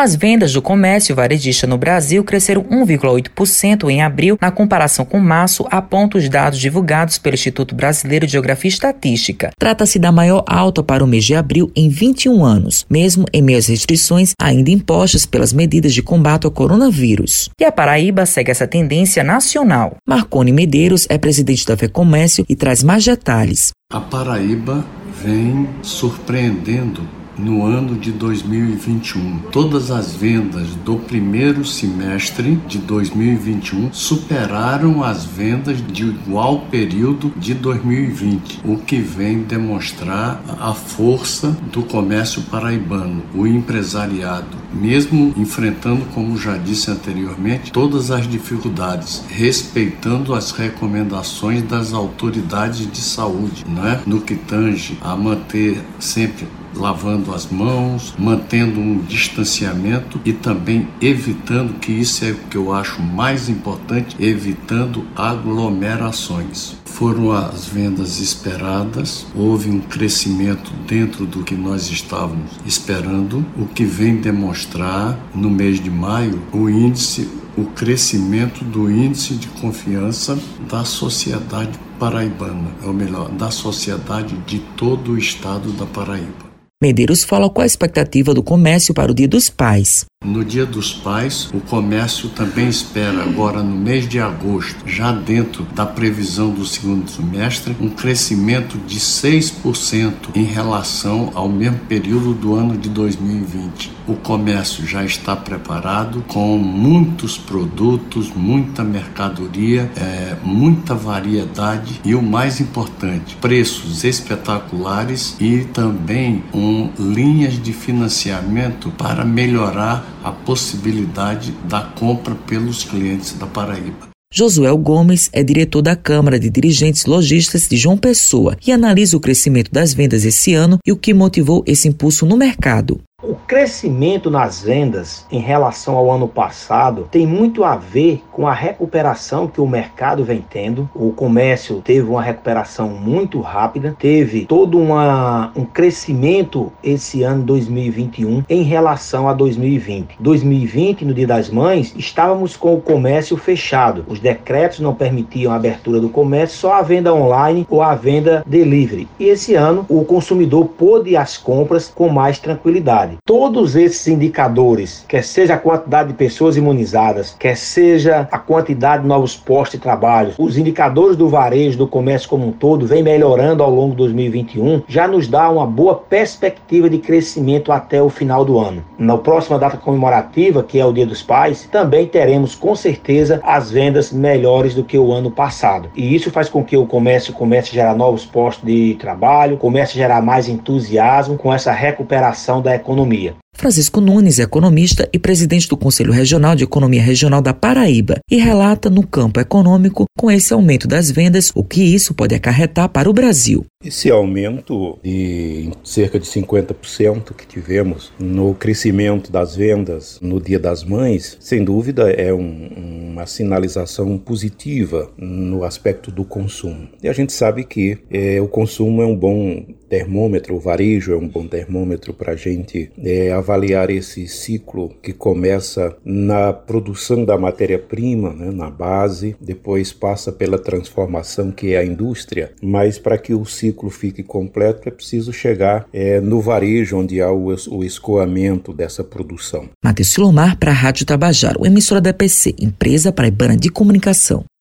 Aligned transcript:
As 0.00 0.14
vendas 0.14 0.52
do 0.52 0.62
comércio 0.62 1.12
varejista 1.12 1.66
no 1.66 1.76
Brasil 1.76 2.22
cresceram 2.22 2.62
1,8% 2.62 3.90
em 3.90 4.00
abril, 4.00 4.38
na 4.40 4.48
comparação 4.48 5.04
com 5.04 5.18
março, 5.18 5.66
aponta 5.72 6.18
os 6.18 6.28
dados 6.28 6.60
divulgados 6.60 7.18
pelo 7.18 7.34
Instituto 7.34 7.74
Brasileiro 7.74 8.24
de 8.24 8.30
Geografia 8.30 8.68
e 8.68 8.72
Estatística. 8.72 9.50
Trata-se 9.58 9.98
da 9.98 10.12
maior 10.12 10.44
alta 10.46 10.84
para 10.84 11.02
o 11.02 11.06
mês 11.08 11.24
de 11.24 11.34
abril 11.34 11.72
em 11.74 11.88
21 11.88 12.44
anos, 12.44 12.86
mesmo 12.88 13.24
em 13.32 13.42
meio 13.42 13.58
às 13.58 13.66
restrições 13.66 14.34
ainda 14.40 14.70
impostas 14.70 15.26
pelas 15.26 15.52
medidas 15.52 15.92
de 15.92 16.00
combate 16.00 16.44
ao 16.44 16.52
coronavírus. 16.52 17.50
E 17.60 17.64
a 17.64 17.72
Paraíba 17.72 18.24
segue 18.24 18.52
essa 18.52 18.68
tendência 18.68 19.24
nacional. 19.24 19.96
Marconi 20.08 20.52
Medeiros 20.52 21.08
é 21.10 21.18
presidente 21.18 21.66
da 21.66 21.76
FEComércio 21.76 22.46
e 22.48 22.54
traz 22.54 22.84
mais 22.84 23.04
detalhes. 23.04 23.72
A 23.92 23.98
Paraíba 23.98 24.86
vem 25.24 25.68
surpreendendo 25.82 27.17
no 27.38 27.64
ano 27.64 27.96
de 27.96 28.10
2021. 28.10 29.38
Todas 29.52 29.90
as 29.90 30.14
vendas 30.14 30.68
do 30.84 30.96
primeiro 30.96 31.64
semestre 31.64 32.56
de 32.66 32.78
2021 32.78 33.92
superaram 33.92 35.02
as 35.02 35.24
vendas 35.24 35.78
de 35.86 36.04
igual 36.04 36.66
período 36.70 37.32
de 37.36 37.54
2020, 37.54 38.60
o 38.64 38.76
que 38.78 38.96
vem 38.96 39.42
demonstrar 39.42 40.42
a 40.60 40.74
força 40.74 41.56
do 41.72 41.82
comércio 41.82 42.42
paraibano, 42.42 43.22
o 43.34 43.46
empresariado, 43.46 44.56
mesmo 44.72 45.32
enfrentando, 45.36 46.04
como 46.14 46.36
já 46.36 46.56
disse 46.56 46.90
anteriormente, 46.90 47.72
todas 47.72 48.10
as 48.10 48.26
dificuldades, 48.28 49.24
respeitando 49.28 50.34
as 50.34 50.50
recomendações 50.50 51.62
das 51.62 51.92
autoridades 51.92 52.90
de 52.90 53.00
saúde, 53.00 53.64
né? 53.68 54.00
no 54.06 54.20
que 54.20 54.34
tange 54.34 54.98
a 55.00 55.16
manter 55.16 55.82
sempre 55.98 56.46
lavando 56.78 57.34
as 57.34 57.46
mãos, 57.46 58.14
mantendo 58.18 58.80
um 58.80 58.98
distanciamento 58.98 60.20
e 60.24 60.32
também 60.32 60.88
evitando, 61.00 61.78
que 61.78 61.92
isso 61.92 62.24
é 62.24 62.30
o 62.30 62.38
que 62.48 62.56
eu 62.56 62.72
acho 62.72 63.02
mais 63.02 63.48
importante, 63.48 64.16
evitando 64.18 65.04
aglomerações. 65.14 66.76
Foram 66.84 67.32
as 67.32 67.66
vendas 67.66 68.20
esperadas, 68.20 69.26
houve 69.34 69.70
um 69.70 69.80
crescimento 69.80 70.72
dentro 70.86 71.26
do 71.26 71.44
que 71.44 71.54
nós 71.54 71.90
estávamos 71.90 72.52
esperando, 72.64 73.44
o 73.56 73.66
que 73.66 73.84
vem 73.84 74.16
demonstrar 74.16 75.18
no 75.34 75.50
mês 75.50 75.80
de 75.80 75.90
maio 75.90 76.42
o 76.52 76.68
índice 76.68 77.28
o 77.58 77.64
crescimento 77.64 78.64
do 78.64 78.88
índice 78.88 79.34
de 79.34 79.48
confiança 79.48 80.38
da 80.70 80.84
sociedade 80.84 81.76
paraibana, 81.98 82.70
ou 82.84 82.92
melhor, 82.92 83.28
da 83.30 83.50
sociedade 83.50 84.36
de 84.46 84.60
todo 84.76 85.12
o 85.12 85.18
estado 85.18 85.72
da 85.72 85.84
Paraíba. 85.84 86.47
Medeiros 86.80 87.24
fala 87.24 87.50
qual 87.50 87.64
a 87.64 87.66
expectativa 87.66 88.32
do 88.32 88.40
comércio 88.40 88.94
para 88.94 89.10
o 89.10 89.14
Dia 89.14 89.26
dos 89.26 89.50
Pais. 89.50 90.06
No 90.24 90.44
Dia 90.44 90.66
dos 90.66 90.92
Pais, 90.92 91.48
o 91.54 91.60
comércio 91.60 92.28
também 92.28 92.68
espera 92.68 93.22
agora 93.22 93.62
no 93.62 93.74
mês 93.74 94.06
de 94.06 94.20
agosto, 94.20 94.86
já 94.86 95.10
dentro 95.10 95.62
da 95.74 95.86
previsão 95.86 96.50
do 96.50 96.66
segundo 96.66 97.08
semestre, 97.08 97.74
um 97.80 97.88
crescimento 97.88 98.76
de 98.78 99.00
6% 99.00 100.12
em 100.34 100.44
relação 100.44 101.30
ao 101.34 101.48
mesmo 101.48 101.78
período 101.88 102.34
do 102.34 102.54
ano 102.54 102.76
de 102.76 102.88
2020. 102.90 103.90
O 104.06 104.14
comércio 104.16 104.86
já 104.86 105.04
está 105.04 105.36
preparado 105.36 106.22
com 106.28 106.58
muitos 106.58 107.38
produtos, 107.38 108.30
muita 108.34 108.82
mercadoria, 108.82 109.90
é, 109.96 110.36
muita 110.42 110.94
variedade 110.94 112.00
e 112.04 112.14
o 112.14 112.22
mais 112.22 112.60
importante, 112.60 113.36
preços 113.36 114.04
espetaculares 114.04 115.36
e 115.38 115.64
também 115.64 116.42
um, 116.52 116.90
linhas 116.98 117.62
de 117.62 117.72
financiamento 117.72 118.90
para 118.90 119.24
melhorar 119.24 120.17
a 120.28 120.32
possibilidade 120.32 121.52
da 121.64 121.80
compra 121.80 122.34
pelos 122.34 122.84
clientes 122.84 123.32
da 123.32 123.46
Paraíba. 123.46 124.08
Josué 124.32 124.70
Gomes 124.76 125.30
é 125.32 125.42
diretor 125.42 125.80
da 125.80 125.96
Câmara 125.96 126.38
de 126.38 126.50
Dirigentes 126.50 127.06
Lojistas 127.06 127.66
de 127.66 127.78
João 127.78 127.96
Pessoa 127.96 128.58
e 128.66 128.70
analisa 128.70 129.16
o 129.16 129.20
crescimento 129.20 129.72
das 129.72 129.94
vendas 129.94 130.24
esse 130.24 130.52
ano 130.52 130.78
e 130.86 130.92
o 130.92 130.96
que 130.96 131.14
motivou 131.14 131.64
esse 131.66 131.88
impulso 131.88 132.26
no 132.26 132.36
mercado. 132.36 133.00
O 133.28 133.34
crescimento 133.34 134.30
nas 134.30 134.62
vendas 134.62 135.26
em 135.30 135.38
relação 135.38 135.96
ao 135.98 136.10
ano 136.10 136.26
passado 136.26 137.06
tem 137.10 137.26
muito 137.26 137.62
a 137.62 137.76
ver 137.76 138.24
com 138.32 138.46
a 138.46 138.54
recuperação 138.54 139.46
que 139.46 139.60
o 139.60 139.66
mercado 139.66 140.24
vem 140.24 140.42
tendo. 140.48 140.88
O 140.94 141.12
comércio 141.12 141.82
teve 141.84 142.08
uma 142.08 142.22
recuperação 142.22 142.88
muito 142.88 143.38
rápida, 143.42 143.94
teve 143.98 144.46
todo 144.46 144.78
uma, 144.78 145.52
um 145.54 145.66
crescimento 145.66 146.72
esse 146.82 147.22
ano 147.22 147.42
2021 147.42 148.44
em 148.48 148.62
relação 148.62 149.28
a 149.28 149.34
2020. 149.34 150.16
2020, 150.18 151.04
no 151.04 151.12
Dia 151.12 151.26
das 151.26 151.50
Mães, 151.50 151.92
estávamos 151.98 152.56
com 152.56 152.76
o 152.76 152.80
comércio 152.80 153.36
fechado. 153.36 154.06
Os 154.08 154.20
decretos 154.20 154.80
não 154.80 154.94
permitiam 154.94 155.52
a 155.52 155.56
abertura 155.56 156.00
do 156.00 156.08
comércio, 156.08 156.56
só 156.56 156.72
a 156.72 156.82
venda 156.82 157.12
online 157.12 157.66
ou 157.68 157.82
a 157.82 157.94
venda 157.94 158.42
delivery. 158.46 159.06
E 159.20 159.24
esse 159.24 159.54
ano 159.54 159.84
o 159.86 160.02
consumidor 160.02 160.64
pôde 160.78 161.14
as 161.14 161.36
compras 161.36 161.92
com 161.94 162.08
mais 162.08 162.38
tranquilidade. 162.38 163.17
Todos 163.24 163.76
esses 163.76 164.06
indicadores, 164.08 165.04
quer 165.06 165.22
seja 165.22 165.54
a 165.54 165.58
quantidade 165.58 166.08
de 166.08 166.14
pessoas 166.14 166.56
imunizadas, 166.56 167.36
quer 167.38 167.56
seja 167.56 168.26
a 168.30 168.38
quantidade 168.38 169.02
de 169.02 169.08
novos 169.08 169.36
postos 169.36 169.78
de 169.78 169.82
trabalho, 169.82 170.32
os 170.38 170.56
indicadores 170.56 171.16
do 171.16 171.28
varejo, 171.28 171.76
do 171.76 171.86
comércio 171.86 172.28
como 172.28 172.46
um 172.46 172.52
todo, 172.52 172.86
vem 172.86 173.02
melhorando 173.02 173.62
ao 173.62 173.70
longo 173.70 173.90
de 173.90 173.98
2021, 173.98 174.82
já 174.88 175.06
nos 175.06 175.28
dá 175.28 175.50
uma 175.50 175.66
boa 175.66 175.94
perspectiva 175.94 176.88
de 176.88 176.98
crescimento 176.98 177.70
até 177.70 178.02
o 178.02 178.08
final 178.08 178.44
do 178.44 178.58
ano. 178.58 178.84
Na 178.96 179.18
próxima 179.18 179.58
data 179.58 179.76
comemorativa, 179.76 180.62
que 180.62 180.80
é 180.80 180.86
o 180.86 180.92
Dia 180.92 181.06
dos 181.06 181.22
Pais, 181.22 181.68
também 181.70 182.06
teremos 182.06 182.54
com 182.54 182.74
certeza 182.74 183.40
as 183.44 183.70
vendas 183.70 184.12
melhores 184.12 184.74
do 184.74 184.84
que 184.84 184.98
o 184.98 185.12
ano 185.12 185.30
passado. 185.30 185.90
E 185.94 186.14
isso 186.14 186.30
faz 186.30 186.48
com 186.48 186.64
que 186.64 186.76
o 186.76 186.86
comércio 186.86 187.34
comece 187.34 187.70
a 187.70 187.74
gerar 187.74 187.94
novos 187.94 188.24
postos 188.24 188.66
de 188.66 188.96
trabalho, 188.98 189.58
comece 189.58 189.92
a 189.92 190.02
gerar 190.02 190.22
mais 190.22 190.48
entusiasmo 190.48 191.36
com 191.36 191.52
essa 191.52 191.72
recuperação 191.72 192.62
da 192.62 192.74
economia 192.74 193.07
economia. 193.08 193.47
Francisco 193.58 194.00
Nunes 194.00 194.38
é 194.38 194.44
economista 194.44 195.08
e 195.12 195.18
presidente 195.18 195.68
do 195.68 195.76
Conselho 195.76 196.12
Regional 196.12 196.54
de 196.54 196.62
Economia 196.62 197.02
Regional 197.02 197.42
da 197.42 197.52
Paraíba 197.52 198.20
e 198.30 198.36
relata 198.36 198.88
no 198.88 199.04
campo 199.04 199.40
econômico, 199.40 200.04
com 200.16 200.30
esse 200.30 200.52
aumento 200.52 200.86
das 200.86 201.10
vendas, 201.10 201.50
o 201.56 201.64
que 201.64 201.82
isso 201.82 202.14
pode 202.14 202.36
acarretar 202.36 202.88
para 202.88 203.10
o 203.10 203.12
Brasil. 203.12 203.66
Esse 203.84 204.10
aumento 204.10 204.96
de 205.02 205.70
cerca 205.82 206.20
de 206.20 206.26
50% 206.26 207.34
que 207.34 207.46
tivemos 207.46 208.12
no 208.18 208.54
crescimento 208.54 209.32
das 209.32 209.56
vendas 209.56 210.20
no 210.22 210.40
Dia 210.40 210.58
das 210.58 210.84
Mães, 210.84 211.36
sem 211.40 211.64
dúvida 211.64 212.10
é 212.10 212.32
um, 212.32 212.68
uma 213.12 213.26
sinalização 213.26 214.18
positiva 214.18 215.10
no 215.16 215.64
aspecto 215.64 216.12
do 216.12 216.24
consumo. 216.24 216.88
E 217.02 217.08
a 217.08 217.12
gente 217.12 217.32
sabe 217.32 217.64
que 217.64 217.98
é, 218.08 218.40
o 218.40 218.46
consumo 218.46 219.02
é 219.02 219.06
um 219.06 219.16
bom 219.16 219.64
termômetro, 219.88 220.54
o 220.54 220.60
varejo 220.60 221.12
é 221.12 221.16
um 221.16 221.28
bom 221.28 221.46
termômetro 221.46 222.12
para 222.12 222.32
a 222.32 222.36
gente 222.36 222.90
é, 223.02 223.32
avaliar 223.48 223.88
esse 223.88 224.28
ciclo 224.28 224.90
que 225.02 225.12
começa 225.12 225.96
na 226.04 226.52
produção 226.52 227.24
da 227.24 227.38
matéria-prima, 227.38 228.34
né, 228.34 228.50
na 228.50 228.70
base, 228.70 229.34
depois 229.40 229.90
passa 229.90 230.30
pela 230.30 230.58
transformação 230.58 231.50
que 231.50 231.72
é 231.72 231.78
a 231.78 231.84
indústria, 231.84 232.52
mas 232.62 232.98
para 232.98 233.16
que 233.16 233.32
o 233.32 233.44
ciclo 233.46 233.88
fique 233.88 234.22
completo 234.22 234.86
é 234.88 234.92
preciso 234.92 235.32
chegar 235.32 235.86
é, 235.92 236.20
no 236.20 236.40
varejo, 236.40 236.98
onde 236.98 237.20
há 237.22 237.32
o, 237.32 237.46
o 237.70 237.84
escoamento 237.84 238.72
dessa 238.72 239.02
produção. 239.02 239.68
Matheus 239.82 240.08
Silomar 240.08 240.58
para 240.58 240.70
a 240.70 240.74
Rádio 240.74 241.06
Tabajaro, 241.06 241.64
emissora 241.64 242.00
da 242.00 242.12
PC, 242.12 242.54
empresa 242.58 243.12
paraibana 243.12 243.56
de 243.56 243.70
comunicação. 243.70 244.44